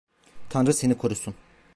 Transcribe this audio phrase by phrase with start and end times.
[0.49, 1.35] Tanrı seni korusun.